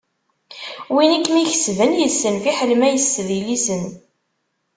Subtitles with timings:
[0.93, 3.83] Win i kem-ikesben yessen, fiḥel ma yessed ilisen.